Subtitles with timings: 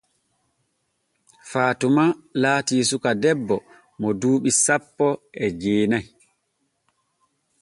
[1.49, 2.05] Faatuma
[2.41, 3.57] laati suka debbo
[3.99, 5.07] mo duuɓi sanpo
[5.43, 6.07] e jeena'i.